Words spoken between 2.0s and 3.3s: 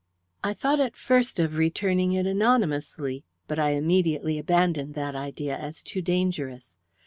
it anonymously,